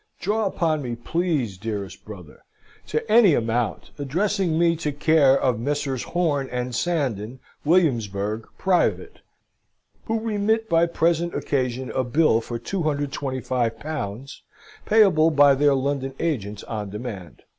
Draw 0.19 0.47
upon 0.47 0.81
me, 0.81 0.95
please, 0.95 1.59
dearest 1.59 2.03
brother 2.05 2.43
to 2.87 3.07
any 3.07 3.35
amount 3.35 3.91
adressing 3.99 4.57
me 4.57 4.75
to 4.77 4.91
care 4.91 5.39
of 5.39 5.59
Messrs. 5.59 6.01
Horn 6.01 6.49
and 6.51 6.73
Sandon, 6.73 7.39
Williamsburg, 7.63 8.47
privit; 8.57 9.17
who 10.05 10.19
remitt 10.19 10.67
by 10.67 10.87
present 10.87 11.35
occasion 11.35 11.91
a 11.91 12.03
bill 12.03 12.41
for 12.41 12.57
225 12.57 13.77
pounds, 13.79 14.41
payable 14.87 15.29
by 15.29 15.53
their 15.53 15.75
London 15.75 16.15
agents 16.19 16.63
on 16.63 16.89
demand. 16.89 17.43